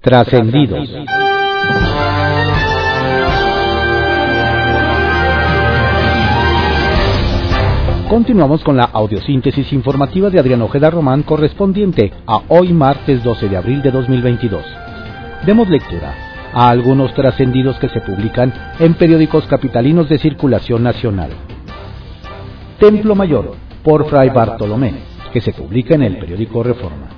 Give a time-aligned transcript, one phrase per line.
[0.00, 0.88] Trascendidos.
[8.08, 13.58] Continuamos con la audiosíntesis informativa de Adrián Ojeda Román correspondiente a hoy martes 12 de
[13.58, 14.64] abril de 2022.
[15.44, 16.14] Demos lectura
[16.54, 21.30] a algunos trascendidos que se publican en periódicos capitalinos de circulación nacional.
[22.78, 23.52] Templo Mayor,
[23.84, 24.94] por Fray Bartolomé,
[25.30, 27.08] que se publica en el periódico Reforma.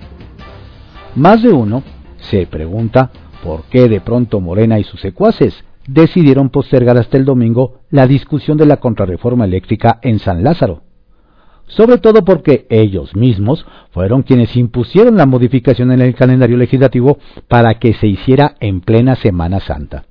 [1.14, 1.84] Más de uno
[2.22, 3.10] se pregunta
[3.42, 8.56] por qué de pronto Morena y sus secuaces decidieron postergar hasta el domingo la discusión
[8.56, 10.82] de la contrarreforma eléctrica en San Lázaro.
[11.66, 17.74] Sobre todo porque ellos mismos fueron quienes impusieron la modificación en el calendario legislativo para
[17.74, 20.04] que se hiciera en plena Semana Santa.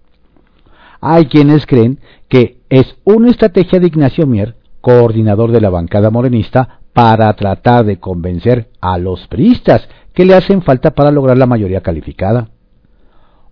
[1.00, 6.80] Hay quienes creen que es una estrategia de Ignacio Mier, coordinador de la bancada morenista,
[6.94, 11.82] para tratar de convencer a los priistas que le hacen falta para lograr la mayoría
[11.82, 12.50] calificada.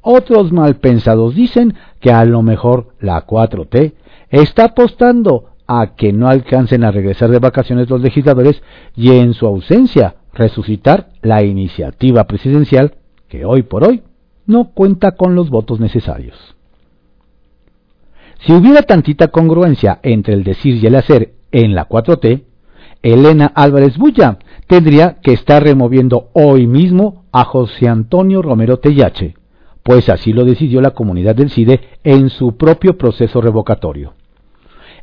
[0.02, 3.94] Otros malpensados dicen que a lo mejor la 4T
[4.30, 8.62] está apostando a que no alcancen a regresar de vacaciones los legisladores
[8.96, 12.96] y en su ausencia resucitar la iniciativa presidencial
[13.28, 14.02] que hoy por hoy
[14.46, 16.56] no cuenta con los votos necesarios.
[18.40, 22.44] Si hubiera tantita congruencia entre el decir y el hacer en la 4T,
[23.04, 29.34] Elena Álvarez Bulla tendría que estar removiendo hoy mismo a José Antonio Romero Tellache,
[29.82, 34.14] pues así lo decidió la comunidad del CIDE en su propio proceso revocatorio.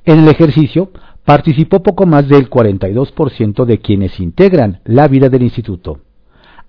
[0.05, 0.93] En el ejercicio
[1.25, 5.99] participó poco más del 42% de quienes integran la vida del instituto,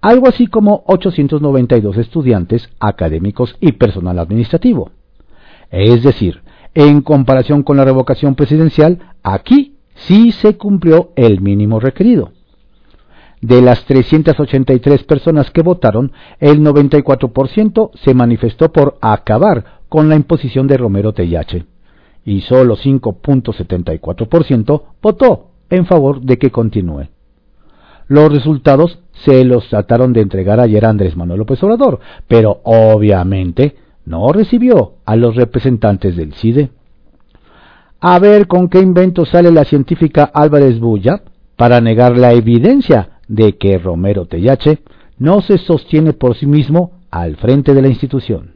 [0.01, 4.89] algo así como 892 estudiantes, académicos y personal administrativo.
[5.69, 6.41] Es decir,
[6.73, 12.31] en comparación con la revocación presidencial, aquí sí se cumplió el mínimo requerido.
[13.41, 20.65] De las 383 personas que votaron, el 94% se manifestó por acabar con la imposición
[20.67, 21.65] de Romero Tellache
[22.25, 27.07] y solo 5.74% votó en favor de que continúe.
[28.07, 33.75] Los resultados se los trataron de entregar ayer a Andrés Manuel López Obrador, pero obviamente
[34.05, 36.69] no recibió a los representantes del CIDE.
[37.99, 41.21] A ver con qué invento sale la científica Álvarez Bulla
[41.55, 44.79] para negar la evidencia de que Romero Tellache
[45.17, 48.53] no se sostiene por sí mismo al frente de la institución.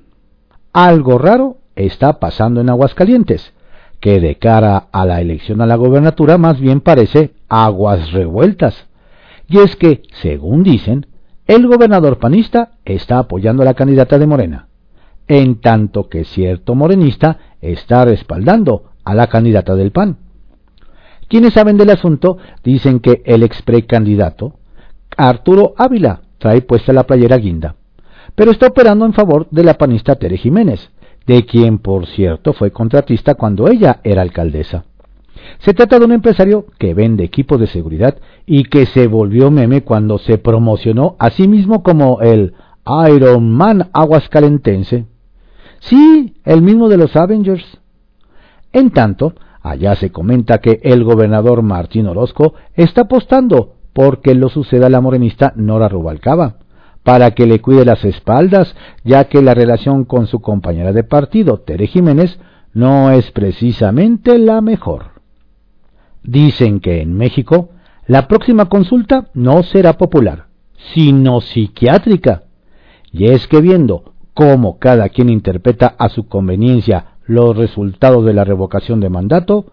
[0.73, 3.53] Algo raro está pasando en Aguascalientes,
[3.99, 8.87] que de cara a la elección a la gobernatura más bien parece aguas revueltas.
[9.47, 11.07] Y es que, según dicen,
[11.45, 14.67] el gobernador panista está apoyando a la candidata de Morena,
[15.27, 20.17] en tanto que cierto morenista está respaldando a la candidata del PAN.
[21.27, 24.55] Quienes saben del asunto dicen que el ex precandidato
[25.29, 27.75] Arturo Ávila trae puesta la playera guinda,
[28.33, 30.89] pero está operando en favor de la panista Tere Jiménez,
[31.27, 34.85] de quien por cierto fue contratista cuando ella era alcaldesa.
[35.59, 39.83] Se trata de un empresario que vende equipos de seguridad y que se volvió meme
[39.83, 42.53] cuando se promocionó a sí mismo como el
[43.07, 45.05] Iron Man aguascalentense.
[45.79, 47.79] Sí, el mismo de los Avengers.
[48.73, 54.89] En tanto, allá se comenta que el gobernador Martín Orozco está apostando porque lo suceda
[54.89, 56.55] la morenista Nora Rubalcaba,
[57.03, 61.59] para que le cuide las espaldas, ya que la relación con su compañera de partido,
[61.59, 62.39] Tere Jiménez,
[62.73, 65.21] no es precisamente la mejor.
[66.23, 67.69] Dicen que en México
[68.05, 70.45] la próxima consulta no será popular,
[70.93, 72.43] sino psiquiátrica.
[73.11, 78.43] Y es que viendo cómo cada quien interpreta a su conveniencia los resultados de la
[78.43, 79.65] revocación de mandato,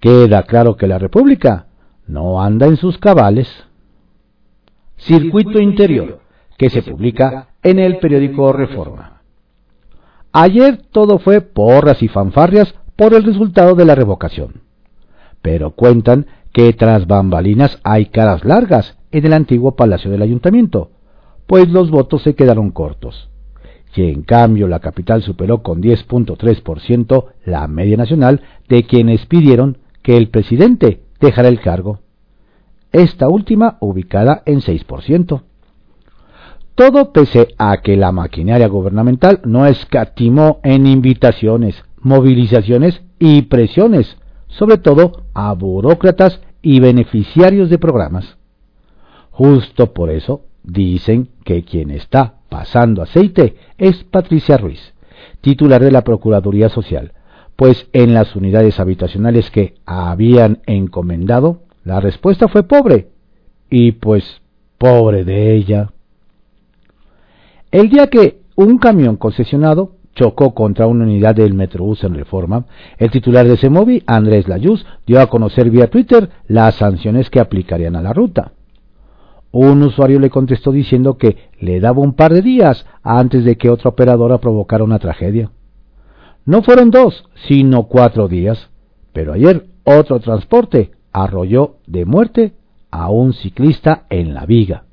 [0.00, 1.66] queda claro que la República
[2.10, 3.48] no anda en sus cabales.
[4.96, 6.20] Circuito Interior,
[6.58, 9.22] que se publica en el periódico Reforma.
[10.32, 14.62] Ayer todo fue porras y fanfarrias por el resultado de la revocación.
[15.40, 20.90] Pero cuentan que tras bambalinas hay caras largas en el antiguo Palacio del Ayuntamiento,
[21.46, 23.30] pues los votos se quedaron cortos.
[23.94, 30.16] Y en cambio la capital superó con 10.3% la media nacional de quienes pidieron que
[30.16, 32.00] el presidente dejara el cargo
[32.92, 35.42] esta última ubicada en 6%.
[36.74, 44.16] Todo pese a que la maquinaria gubernamental no escatimó en invitaciones, movilizaciones y presiones,
[44.48, 48.38] sobre todo a burócratas y beneficiarios de programas.
[49.30, 54.94] Justo por eso dicen que quien está pasando aceite es Patricia Ruiz,
[55.40, 57.12] titular de la Procuraduría Social,
[57.60, 63.08] pues en las unidades habitacionales que habían encomendado la respuesta fue pobre.
[63.68, 64.24] Y pues,
[64.78, 65.90] pobre de ella.
[67.70, 72.64] El día que un camión concesionado chocó contra una unidad del Metrobús en Reforma,
[72.96, 77.94] el titular de Semovi, Andrés Layuz, dio a conocer vía Twitter las sanciones que aplicarían
[77.94, 78.52] a la ruta.
[79.52, 83.68] Un usuario le contestó diciendo que le daba un par de días antes de que
[83.68, 85.50] otra operadora provocara una tragedia.
[86.44, 88.70] No fueron dos, sino cuatro días,
[89.12, 92.54] pero ayer otro transporte arrolló de muerte
[92.90, 94.84] a un ciclista en la viga.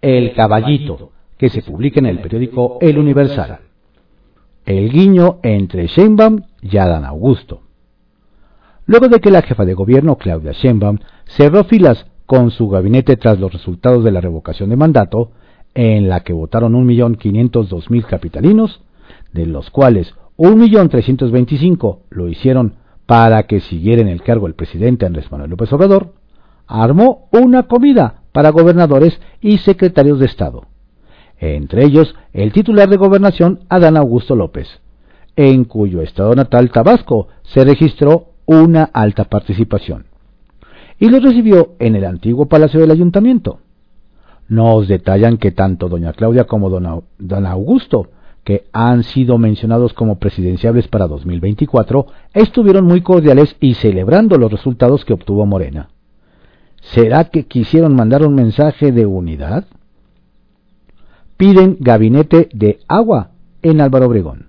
[0.00, 3.60] El caballito que se publica en el periódico El Universal.
[4.64, 7.62] El guiño entre Sheinbaum y Adán Augusto.
[8.86, 13.38] Luego de que la jefa de gobierno, Claudia Sheinbaum, cerró filas con su gabinete tras
[13.38, 15.30] los resultados de la revocación de mandato,
[15.74, 18.82] en la que votaron 1.502.000 capitalinos,
[19.38, 22.74] de los cuales 1.325.000 lo hicieron
[23.06, 26.14] para que siguiera en el cargo el presidente Andrés Manuel López Obrador,
[26.66, 30.64] armó una comida para gobernadores y secretarios de Estado
[31.40, 34.68] entre ellos el titular de gobernación Adán Augusto López,
[35.36, 40.06] en cuyo estado natal Tabasco se registró una alta participación,
[40.98, 43.60] y lo recibió en el antiguo Palacio del Ayuntamiento.
[44.48, 48.08] Nos detallan que tanto doña Claudia como don Augusto,
[48.48, 55.04] que han sido mencionados como presidenciables para 2024, estuvieron muy cordiales y celebrando los resultados
[55.04, 55.90] que obtuvo Morena.
[56.80, 59.66] ¿Será que quisieron mandar un mensaje de unidad?
[61.36, 64.46] piden gabinete de agua en Álvaro Obregón.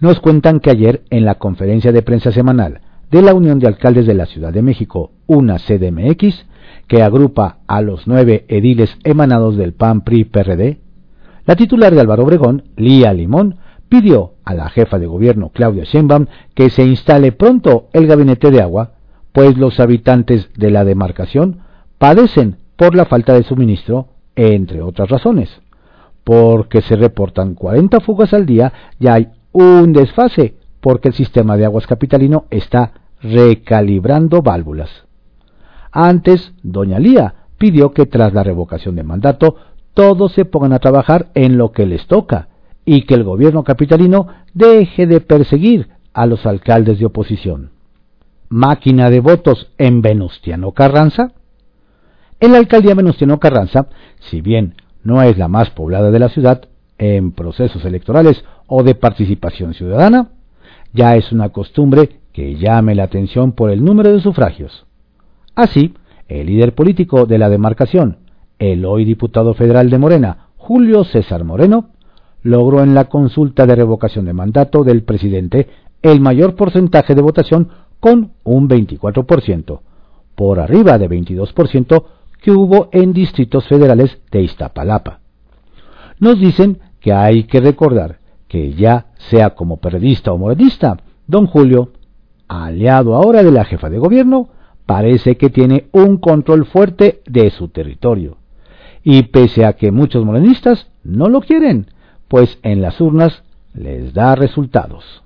[0.00, 2.80] Nos cuentan que ayer en la conferencia de prensa semanal
[3.10, 6.46] de la Unión de Alcaldes de la Ciudad de México, una CDMX,
[6.88, 10.83] que agrupa a los nueve ediles emanados del PAN PRI PRD,
[11.46, 13.56] la titular de Álvaro Obregón, Lía Limón,
[13.88, 18.62] pidió a la jefa de gobierno Claudia Sheinbaum que se instale pronto el gabinete de
[18.62, 18.92] agua,
[19.32, 21.60] pues los habitantes de la demarcación
[21.98, 25.60] padecen por la falta de suministro, entre otras razones
[26.24, 31.66] porque se reportan 40 fugas al día y hay un desfase porque el sistema de
[31.66, 34.90] aguas capitalino está recalibrando válvulas.
[35.92, 39.56] Antes, doña Lía pidió que tras la revocación de mandato
[39.94, 42.48] todos se pongan a trabajar en lo que les toca
[42.84, 47.70] y que el gobierno capitalino deje de perseguir a los alcaldes de oposición.
[48.48, 51.32] Máquina de votos en Venustiano Carranza.
[52.40, 53.86] En la alcaldía Venustiano Carranza,
[54.20, 56.68] si bien no es la más poblada de la ciudad
[56.98, 60.30] en procesos electorales o de participación ciudadana,
[60.92, 64.86] ya es una costumbre que llame la atención por el número de sufragios.
[65.54, 65.94] Así,
[66.28, 68.18] el líder político de la demarcación,
[68.58, 71.90] el hoy diputado federal de Morena, Julio César Moreno,
[72.42, 75.68] logró en la consulta de revocación de mandato del presidente
[76.02, 77.68] el mayor porcentaje de votación
[78.00, 79.80] con un 24%,
[80.34, 82.04] por arriba de 22%
[82.42, 85.20] que hubo en distritos federales de Iztapalapa.
[86.18, 91.92] Nos dicen que hay que recordar que ya sea como periodista o moradista, don Julio,
[92.46, 94.48] aliado ahora de la jefa de gobierno,
[94.86, 98.36] parece que tiene un control fuerte de su territorio.
[99.04, 101.90] Y pese a que muchos morenistas no lo quieren,
[102.26, 105.22] pues en las urnas les da resultados.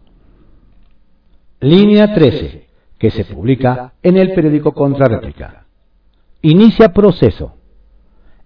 [1.60, 2.66] Línea 13,
[2.98, 5.64] que se publica en el periódico Contrarréplica.
[6.42, 7.54] Inicia proceso.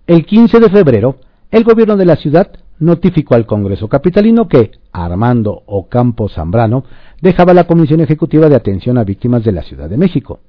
[0.06, 1.16] El 15 de febrero,
[1.50, 6.84] el gobierno de la ciudad notificó al Congreso Capitalino que Armando Ocampo Zambrano
[7.20, 10.40] dejaba la Comisión Ejecutiva de Atención a Víctimas de la Ciudad de México.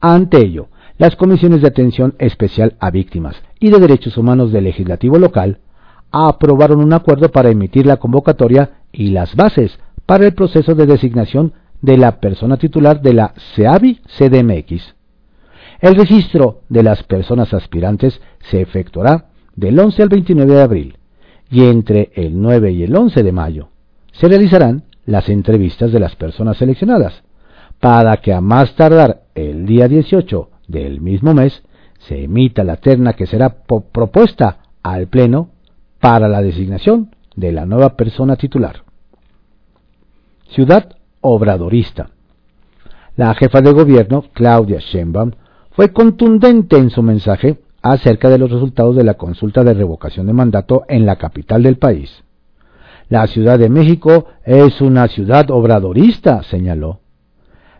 [0.00, 5.18] Ante ello, las comisiones de atención especial a víctimas y de derechos humanos del legislativo
[5.18, 5.58] local
[6.10, 11.52] aprobaron un acuerdo para emitir la convocatoria y las bases para el proceso de designación
[11.82, 14.94] de la persona titular de la CEAVI CDMX.
[15.80, 18.20] El registro de las personas aspirantes
[18.50, 20.98] se efectuará del 11 al 29 de abril
[21.50, 23.68] y entre el 9 y el 11 de mayo
[24.12, 27.22] se realizarán las entrevistas de las personas seleccionadas
[27.80, 31.62] para que a más tardar el día 18 del mismo mes
[32.06, 35.50] se emita la terna que será propuesta al Pleno
[36.00, 38.82] para la designación de la nueva persona titular.
[40.50, 42.10] Ciudad Obradorista.
[43.16, 45.32] La jefa de gobierno, Claudia Sheinbaum,
[45.72, 50.32] fue contundente en su mensaje acerca de los resultados de la consulta de revocación de
[50.32, 52.22] mandato en la capital del país.
[53.08, 57.00] La Ciudad de México es una ciudad obradorista, señaló.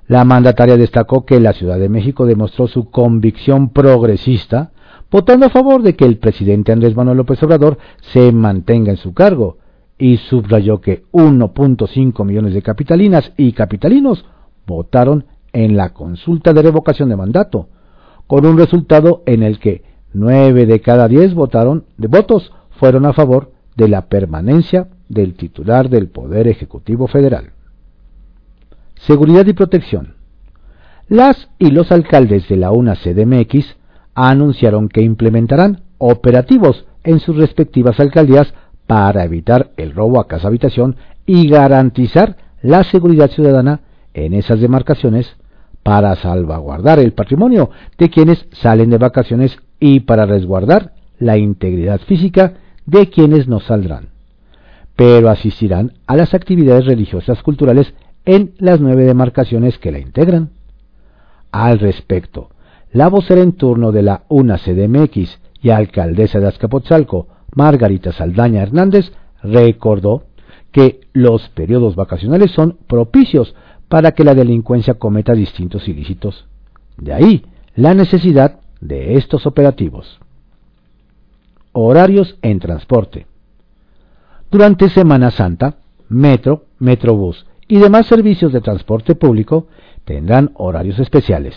[0.08, 4.70] La mandataria destacó que la Ciudad de México demostró su convicción progresista,
[5.10, 7.78] votando a favor de que el presidente Andrés Manuel López Obrador
[8.12, 9.58] se mantenga en su cargo,
[9.98, 14.25] y subrayó que 1.5 millones de capitalinas y capitalinos
[14.66, 17.68] votaron en la consulta de revocación de mandato,
[18.26, 23.12] con un resultado en el que nueve de cada diez votaron de votos fueron a
[23.12, 27.55] favor de la permanencia del titular del Poder Ejecutivo Federal.
[28.97, 30.15] Seguridad y protección.
[31.09, 33.76] Las y los alcaldes de la UNA CDMX
[34.15, 38.53] anunciaron que implementarán operativos en sus respectivas alcaldías
[38.87, 43.81] para evitar el robo a casa habitación y garantizar la seguridad ciudadana
[44.15, 45.37] en esas demarcaciones
[45.83, 52.55] para salvaguardar el patrimonio de quienes salen de vacaciones y para resguardar la integridad física
[52.87, 54.09] de quienes no saldrán.
[54.97, 57.95] Pero asistirán a las actividades religiosas culturales
[58.26, 60.50] en las nueve demarcaciones que la integran.
[61.52, 62.50] Al respecto,
[62.92, 69.12] la vocera en turno de la UNA CDMX y alcaldesa de Azcapotzalco, Margarita Saldaña Hernández,
[69.42, 70.25] recordó
[70.73, 73.54] que los periodos vacacionales son propicios
[73.88, 76.47] para que la delincuencia cometa distintos ilícitos.
[76.99, 80.18] De ahí la necesidad de estos operativos.
[81.73, 83.26] Horarios en transporte.
[84.50, 85.76] Durante Semana Santa,
[86.09, 89.66] Metro, Metrobús y demás servicios de transporte público
[90.04, 91.56] tendrán horarios especiales.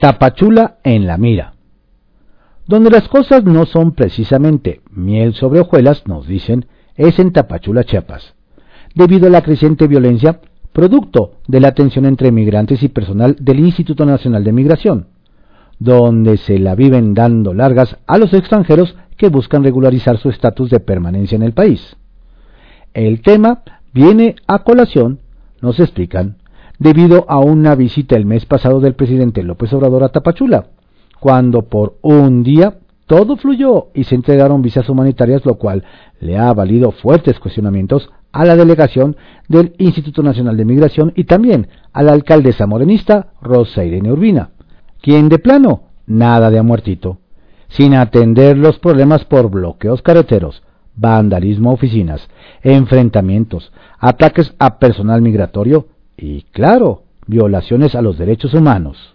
[0.00, 1.54] Tapachula en la mira.
[2.66, 6.66] Donde las cosas no son precisamente miel sobre hojuelas, nos dicen,
[6.96, 8.34] es en Tapachula, Chiapas.
[8.94, 10.40] Debido a la creciente violencia,
[10.72, 15.06] producto de la tensión entre migrantes y personal del Instituto Nacional de Migración,
[15.78, 20.80] donde se la viven dando largas a los extranjeros que buscan regularizar su estatus de
[20.80, 21.96] permanencia en el país.
[22.94, 25.18] El tema viene a colación,
[25.60, 26.36] nos explican,
[26.78, 30.68] debido a una visita el mes pasado del presidente López Obrador a Tapachula,
[31.18, 35.84] cuando por un día todo fluyó y se entregaron visas humanitarias, lo cual
[36.20, 39.16] le ha valido fuertes cuestionamientos a la delegación
[39.48, 44.50] del Instituto Nacional de Migración y también a la alcaldesa morenista Rosa Irene Urbina,
[45.02, 47.18] quien de plano nada de a muertito,
[47.68, 50.62] sin atender los problemas por bloqueos carreteros,
[50.96, 52.28] vandalismo a oficinas,
[52.62, 59.14] enfrentamientos, ataques a personal migratorio y, claro, violaciones a los derechos humanos.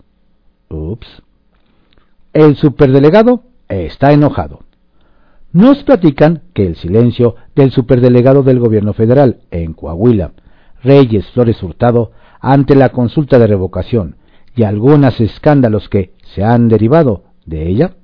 [0.69, 1.23] Ups.
[2.33, 4.61] El superdelegado está enojado.
[5.51, 10.33] Nos platican que el silencio del superdelegado del gobierno federal en Coahuila,
[10.83, 14.17] Reyes Flores Hurtado, ante la consulta de revocación
[14.55, 17.95] y algunos escándalos que se han derivado de ella,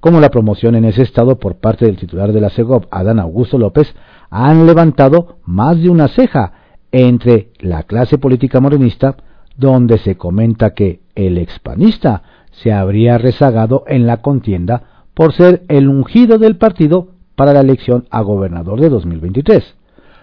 [0.00, 3.58] como la promoción en ese estado por parte del titular de la CEGOP, Adán Augusto
[3.58, 3.94] López,
[4.30, 6.52] han levantado más de una ceja
[6.92, 9.16] entre la clase política morenista,
[9.56, 15.88] donde se comenta que el expanista se habría rezagado en la contienda por ser el
[15.88, 19.74] ungido del partido para la elección a gobernador de 2023,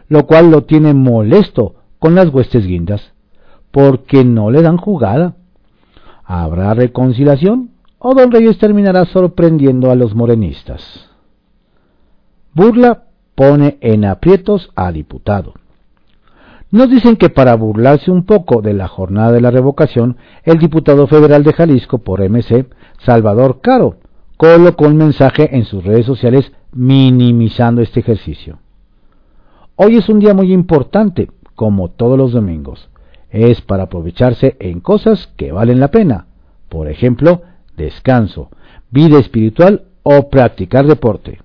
[0.07, 3.13] lo cual lo tiene molesto con las huestes guindas,
[3.71, 5.35] porque no le dan jugada.
[6.23, 11.09] ¿Habrá reconciliación o don Reyes terminará sorprendiendo a los morenistas?
[12.53, 13.03] Burla
[13.35, 15.53] pone en aprietos a diputado.
[16.71, 21.07] Nos dicen que para burlarse un poco de la jornada de la revocación, el diputado
[21.07, 22.67] federal de Jalisco por MC,
[22.99, 23.97] Salvador Caro,
[24.37, 28.59] colocó un mensaje en sus redes sociales minimizando este ejercicio.
[29.75, 32.89] Hoy es un día muy importante, como todos los domingos.
[33.29, 36.27] Es para aprovecharse en cosas que valen la pena.
[36.69, 37.41] Por ejemplo,
[37.75, 38.49] descanso,
[38.91, 41.41] vida espiritual o practicar deporte.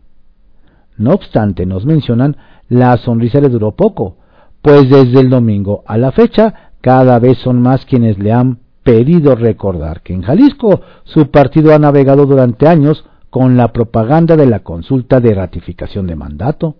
[0.96, 2.36] No obstante, nos mencionan,
[2.68, 4.16] la sonrisa le duró poco,
[4.62, 9.34] pues desde el domingo a la fecha cada vez son más quienes le han pedido
[9.34, 14.60] recordar que en Jalisco su partido ha navegado durante años con la propaganda de la
[14.60, 16.76] consulta de ratificación de mandato,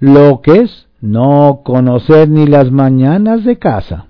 [0.00, 4.06] lo que es no conocer ni las mañanas de casa.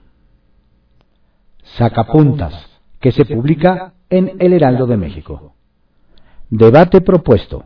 [1.77, 2.55] Sacapuntas,
[3.01, 5.55] que se publica en El Heraldo de México.
[6.51, 7.65] Debate propuesto.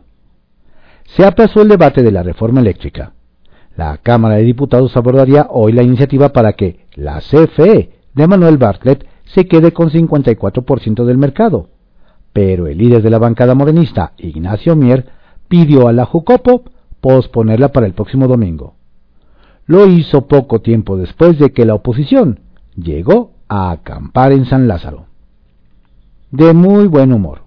[1.15, 3.13] Se aplazó el debate de la reforma eléctrica.
[3.75, 9.05] La Cámara de Diputados abordaría hoy la iniciativa para que la CFE de Manuel Bartlett
[9.25, 11.69] se quede con 54% del mercado.
[12.33, 15.07] Pero el líder de la bancada morenista, Ignacio Mier,
[15.47, 16.63] pidió a la Jucopo
[17.01, 18.75] posponerla para el próximo domingo.
[19.65, 22.39] Lo hizo poco tiempo después de que la oposición
[22.75, 25.08] llegó a acampar en San Lázaro.
[26.31, 27.41] De muy buen humor.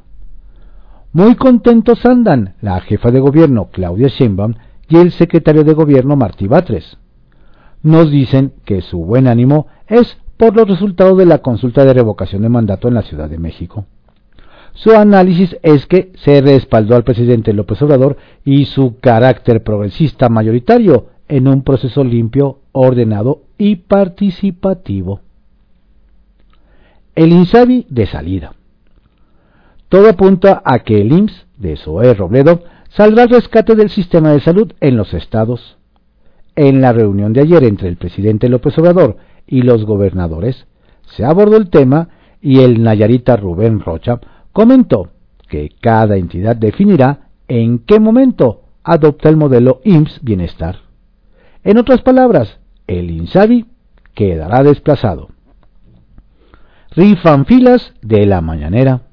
[1.12, 4.54] Muy contentos andan la jefa de gobierno Claudia Sheinbaum
[4.88, 6.98] y el secretario de gobierno Martí Batres.
[7.82, 12.42] Nos dicen que su buen ánimo es por los resultados de la consulta de revocación
[12.42, 13.84] de mandato en la Ciudad de México.
[14.74, 21.06] Su análisis es que se respaldó al presidente López Obrador y su carácter progresista mayoritario
[21.28, 25.20] en un proceso limpio, ordenado y participativo.
[27.14, 28.54] El INSABI de salida.
[29.92, 34.40] Todo apunta a que el IMSS de Zoé Robledo saldrá al rescate del sistema de
[34.40, 35.76] salud en los estados.
[36.56, 40.66] En la reunión de ayer entre el presidente López Obrador y los gobernadores,
[41.14, 42.08] se abordó el tema
[42.40, 44.18] y el Nayarita Rubén Rocha
[44.54, 45.10] comentó
[45.46, 50.76] que cada entidad definirá en qué momento adopta el modelo IMSS Bienestar.
[51.64, 53.66] En otras palabras, el INSABI
[54.14, 55.28] quedará desplazado.
[56.92, 59.11] Rifan filas de la mañanera.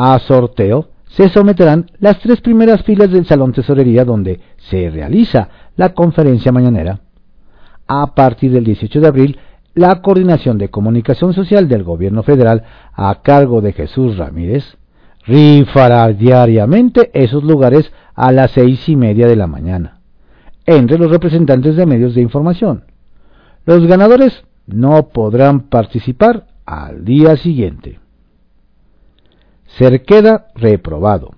[0.00, 5.92] A sorteo se someterán las tres primeras filas del Salón Tesorería donde se realiza la
[5.92, 7.00] conferencia mañanera.
[7.88, 9.38] A partir del 18 de abril,
[9.74, 14.76] la Coordinación de Comunicación Social del Gobierno Federal, a cargo de Jesús Ramírez,
[15.26, 19.98] rifará diariamente esos lugares a las seis y media de la mañana,
[20.64, 22.84] entre los representantes de medios de información.
[23.66, 27.98] Los ganadores no podrán participar al día siguiente.
[29.78, 31.30] Cerqueda reprobado.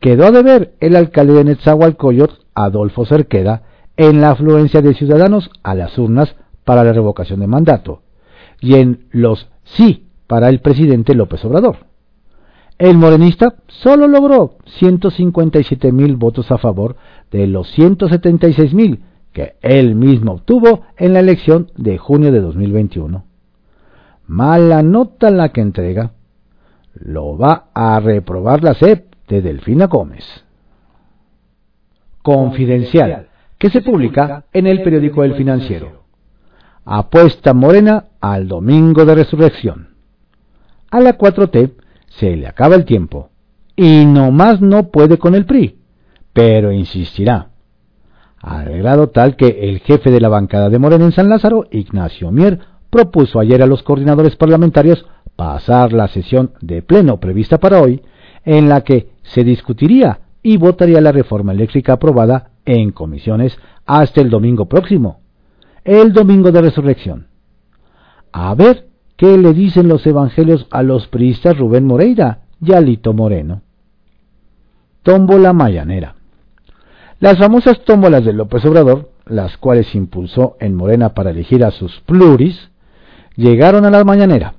[0.00, 3.62] Quedó a deber el alcalde de Netzahualcoyot, Adolfo Cerqueda,
[3.96, 8.02] en la afluencia de ciudadanos a las urnas para la revocación de mandato
[8.60, 11.86] y en los sí para el presidente López Obrador.
[12.76, 16.96] El morenista solo logró 157 mil votos a favor
[17.30, 23.24] de los 176 mil que él mismo obtuvo en la elección de junio de 2021.
[24.26, 26.12] Mala nota la que entrega
[27.00, 30.24] lo va a reprobar la SEP de Delfina Gómez.
[32.22, 36.04] Confidencial, que se publica en el periódico El Financiero.
[36.84, 39.88] Apuesta Morena al domingo de resurrección.
[40.90, 41.74] A la 4T
[42.06, 43.30] se le acaba el tiempo
[43.76, 45.78] y no más no puede con el PRI,
[46.32, 47.50] pero insistirá.
[48.40, 52.30] Al grado tal que el jefe de la bancada de Morena en San Lázaro, Ignacio
[52.30, 55.04] Mier, propuso ayer a los coordinadores parlamentarios
[55.38, 58.02] pasar la sesión de pleno prevista para hoy,
[58.44, 64.30] en la que se discutiría y votaría la reforma eléctrica aprobada en comisiones hasta el
[64.30, 65.20] domingo próximo,
[65.84, 67.28] el domingo de resurrección.
[68.32, 73.62] A ver qué le dicen los evangelios a los priistas Rubén Moreira y Alito Moreno.
[75.04, 76.16] Tómbola mayanera.
[77.20, 82.00] Las famosas tómbolas de López Obrador, las cuales impulsó en Morena para elegir a sus
[82.00, 82.70] pluris,
[83.36, 84.54] llegaron a la mañanera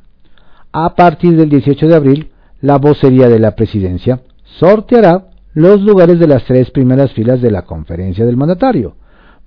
[0.71, 6.27] a partir del 18 de abril, la vocería de la presidencia sorteará los lugares de
[6.27, 8.95] las tres primeras filas de la conferencia del mandatario,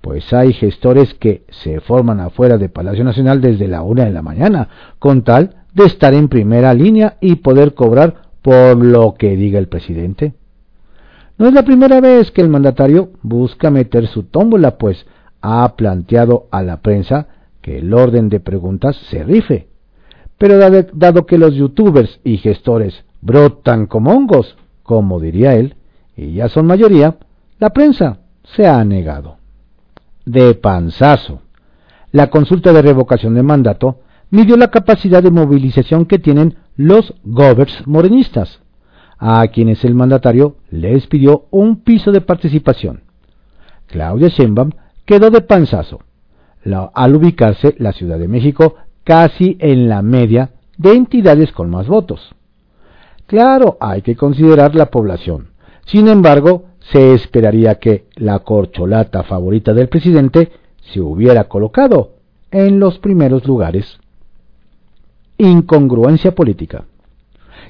[0.01, 4.21] pues hay gestores que se forman afuera de Palacio Nacional desde la una de la
[4.21, 4.67] mañana,
[4.99, 9.69] con tal de estar en primera línea y poder cobrar por lo que diga el
[9.69, 10.33] presidente.
[11.37, 15.05] No es la primera vez que el mandatario busca meter su tómbola, pues
[15.41, 17.27] ha planteado a la prensa
[17.61, 19.72] que el orden de preguntas se rife
[20.37, 25.75] pero dado, que los youtubers y gestores brotan como hongos, como diría él,
[26.15, 27.17] y ya son mayoría,
[27.59, 29.37] La prensa se ha negado.
[30.25, 31.41] De panzazo.
[32.11, 37.85] La consulta de revocación de mandato midió la capacidad de movilización que tienen los govers
[37.87, 38.59] morenistas,
[39.17, 43.03] a quienes el mandatario les pidió un piso de participación.
[43.87, 44.71] Claudia Sheinbaum
[45.05, 46.01] quedó de panzazo,
[46.93, 52.33] al ubicarse la Ciudad de México casi en la media de entidades con más votos.
[53.25, 55.49] Claro, hay que considerar la población.
[55.85, 60.51] Sin embargo, se esperaría que la corcholata favorita del presidente
[60.91, 62.11] se hubiera colocado
[62.51, 63.99] en los primeros lugares.
[65.37, 66.85] Incongruencia política.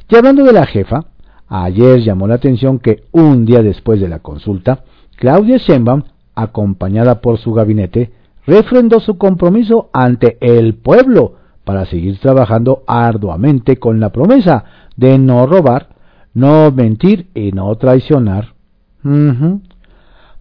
[0.10, 1.06] Y hablando de la jefa,
[1.48, 4.84] ayer llamó la atención que un día después de la consulta,
[5.16, 6.04] Claudia Sheinbaum,
[6.36, 8.12] acompañada por su gabinete,
[8.46, 15.46] refrendó su compromiso ante el pueblo para seguir trabajando arduamente con la promesa de no
[15.46, 15.90] robar,
[16.34, 18.54] no mentir y no traicionar.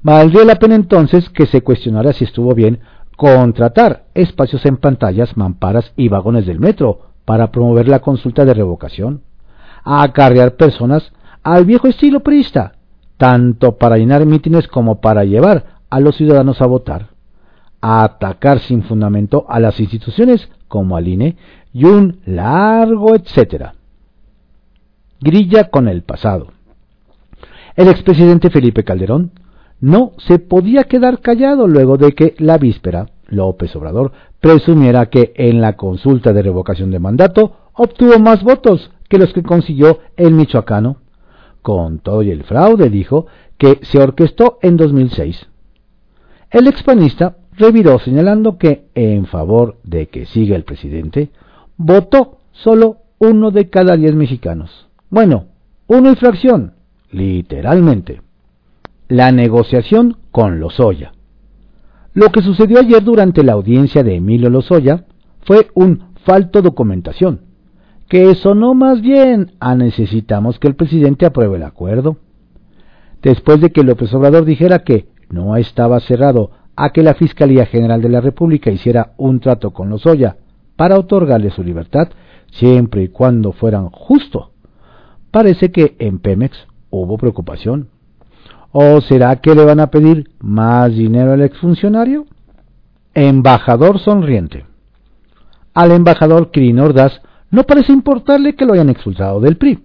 [0.03, 2.81] Valdría la pena entonces que se cuestionara si estuvo bien
[3.17, 9.23] contratar espacios en pantallas, mamparas y vagones del metro para promover la consulta de revocación,
[9.85, 11.13] a acarrear personas
[11.45, 12.73] al viejo estilo priista,
[13.17, 17.12] tanto para llenar mítines como para llevar a los ciudadanos a votar,
[17.83, 21.37] a atacar sin fundamento a las instituciones como al INE
[21.75, 23.75] y un largo etcétera.
[25.21, 26.49] Grilla con el pasado.
[27.77, 29.33] El expresidente Felipe Calderón
[29.81, 35.61] no se podía quedar callado luego de que la víspera López Obrador presumiera que en
[35.61, 40.99] la consulta de revocación de mandato obtuvo más votos que los que consiguió el michoacano.
[41.63, 43.27] Con todo y el fraude, dijo,
[43.59, 45.49] que se orquestó en 2006.
[46.51, 51.31] El expanista reviró señalando que, en favor de que siga el presidente,
[51.77, 54.89] votó solo uno de cada diez mexicanos.
[55.11, 55.47] Bueno,
[55.87, 56.75] una infracción,
[57.11, 58.23] literalmente.
[59.09, 61.13] La negociación con Lozoya.
[62.15, 65.05] Lo que sucedió ayer durante la audiencia de Emilio Lozoya
[65.45, 67.43] fue un falto documentación,
[68.09, 72.17] que sonó más bien a necesitamos que el presidente apruebe el acuerdo.
[73.23, 78.01] Después de que López Obrador dijera que no estaba cerrado a que la Fiscalía General
[78.01, 80.37] de la República hiciera un trato con Lozoya
[80.77, 82.09] para otorgarle su libertad,
[82.51, 84.51] siempre y cuando fueran justo.
[85.31, 86.57] Parece que en Pemex
[86.91, 87.89] hubo preocupación.
[88.73, 92.27] ¿O será que le van a pedir más dinero al exfuncionario?
[93.15, 94.65] Embajador sonriente.
[95.75, 99.85] Al embajador Kirin Ordaz no parece importarle que lo hayan expulsado del PRI.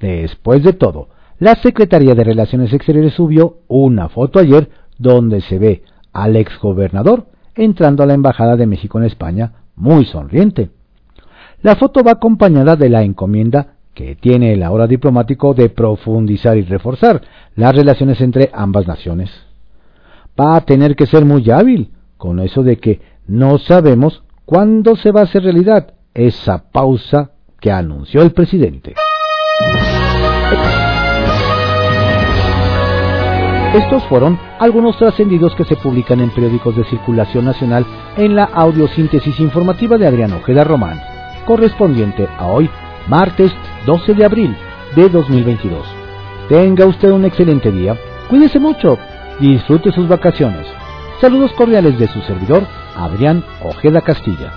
[0.00, 5.82] Después de todo, la Secretaría de Relaciones Exteriores subió una foto ayer donde se ve
[6.12, 10.70] al exgobernador entrando a la Embajada de México en España muy sonriente.
[11.62, 16.62] La foto va acompañada de la encomienda que tiene el ahora diplomático de profundizar y
[16.62, 17.22] reforzar
[17.54, 19.30] las relaciones entre ambas naciones.
[20.40, 25.12] Va a tener que ser muy hábil con eso de que no sabemos cuándo se
[25.12, 28.94] va a hacer realidad esa pausa que anunció el presidente.
[33.74, 39.38] Estos fueron algunos trascendidos que se publican en periódicos de circulación nacional en la audiosíntesis
[39.38, 41.00] informativa de Adrián Ojeda Román,
[41.46, 42.68] correspondiente a hoy,
[43.06, 43.52] martes
[43.86, 44.56] 12 de abril
[44.96, 45.86] de 2022.
[46.48, 47.96] Tenga usted un excelente día,
[48.28, 48.98] cuídese mucho,
[49.38, 50.66] disfrute sus vacaciones.
[51.20, 54.52] Saludos cordiales de su servidor, Adrián Ojeda Castilla.